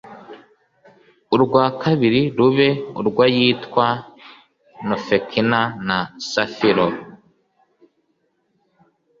urwa 1.33 1.63
kabiri 1.81 2.21
rube 2.37 2.67
urw 2.99 3.17
ayitwa 3.27 3.87
nofekina 4.87 5.59
na 5.87 5.97
safiro 6.29 6.87